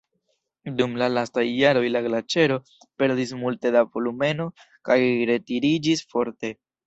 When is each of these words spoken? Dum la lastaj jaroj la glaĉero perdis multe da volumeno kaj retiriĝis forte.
Dum 0.77 0.93
la 1.01 1.09
lastaj 1.17 1.43
jaroj 1.49 1.83
la 1.95 2.01
glaĉero 2.05 2.57
perdis 3.03 3.35
multe 3.43 3.73
da 3.77 3.85
volumeno 3.97 4.49
kaj 4.89 4.97
retiriĝis 5.31 6.03
forte. 6.15 6.53